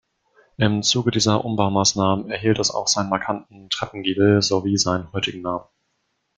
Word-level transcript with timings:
Im 0.57 0.81
Zuge 0.81 1.11
dieser 1.11 1.45
Umbaumaßnahmen 1.45 2.31
erhielt 2.31 2.57
es 2.57 2.71
auch 2.71 2.87
seine 2.87 3.09
markanten 3.09 3.69
Treppengiebel 3.69 4.41
sowie 4.41 4.75
seinen 4.79 5.13
heutigen 5.13 5.43
Namen. 5.43 5.65